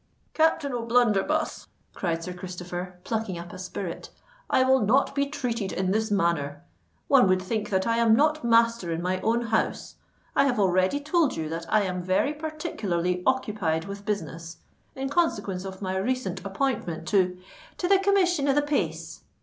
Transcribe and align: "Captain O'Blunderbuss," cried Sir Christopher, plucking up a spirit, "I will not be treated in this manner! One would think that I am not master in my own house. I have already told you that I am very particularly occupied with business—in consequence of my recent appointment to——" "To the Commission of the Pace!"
"Captain 0.33 0.73
O'Blunderbuss," 0.73 1.67
cried 1.93 2.23
Sir 2.23 2.33
Christopher, 2.33 2.97
plucking 3.03 3.37
up 3.37 3.53
a 3.53 3.59
spirit, 3.59 4.09
"I 4.49 4.63
will 4.63 4.79
not 4.79 5.13
be 5.13 5.27
treated 5.27 5.71
in 5.71 5.91
this 5.91 6.09
manner! 6.09 6.63
One 7.07 7.27
would 7.27 7.39
think 7.39 7.69
that 7.69 7.85
I 7.85 7.97
am 7.97 8.15
not 8.15 8.43
master 8.43 8.91
in 8.91 9.03
my 9.03 9.19
own 9.21 9.41
house. 9.49 9.97
I 10.35 10.45
have 10.45 10.59
already 10.59 10.99
told 10.99 11.35
you 11.35 11.47
that 11.49 11.71
I 11.71 11.83
am 11.83 12.01
very 12.01 12.33
particularly 12.33 13.21
occupied 13.27 13.85
with 13.85 14.03
business—in 14.03 15.09
consequence 15.09 15.65
of 15.65 15.83
my 15.83 15.95
recent 15.97 16.43
appointment 16.43 17.07
to——" 17.09 17.37
"To 17.77 17.87
the 17.87 17.99
Commission 17.99 18.47
of 18.47 18.55
the 18.55 18.63
Pace!" 18.63 19.21